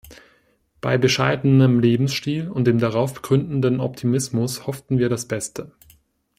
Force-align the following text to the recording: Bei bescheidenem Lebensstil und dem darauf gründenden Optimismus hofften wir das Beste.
Bei 0.81 0.97
bescheidenem 0.97 1.79
Lebensstil 1.79 2.49
und 2.49 2.65
dem 2.65 2.79
darauf 2.79 3.21
gründenden 3.21 3.79
Optimismus 3.79 4.65
hofften 4.65 4.97
wir 4.97 5.09
das 5.09 5.27
Beste. 5.27 5.73